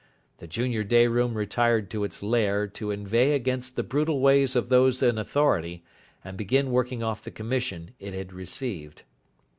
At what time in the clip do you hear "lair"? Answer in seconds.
2.23-2.65